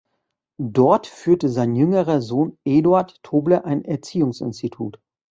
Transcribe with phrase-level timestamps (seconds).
[0.59, 4.99] Dort führte sein jüngerer Sohn Eduard Tobler ein Erziehungsinstitut.